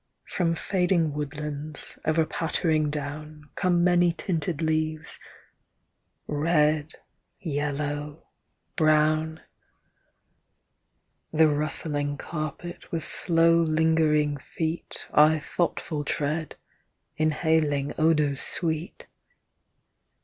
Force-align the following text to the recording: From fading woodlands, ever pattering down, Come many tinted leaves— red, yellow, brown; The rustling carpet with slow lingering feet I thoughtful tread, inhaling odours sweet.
From 0.25 0.55
fading 0.55 1.13
woodlands, 1.13 1.99
ever 2.03 2.25
pattering 2.25 2.89
down, 2.89 3.51
Come 3.53 3.83
many 3.83 4.13
tinted 4.13 4.59
leaves— 4.59 5.19
red, 6.25 6.93
yellow, 7.39 8.25
brown; 8.75 9.41
The 11.31 11.49
rustling 11.49 12.17
carpet 12.17 12.91
with 12.91 13.03
slow 13.03 13.61
lingering 13.61 14.37
feet 14.37 15.05
I 15.13 15.37
thoughtful 15.37 16.03
tread, 16.03 16.55
inhaling 17.17 17.93
odours 17.99 18.41
sweet. 18.41 19.05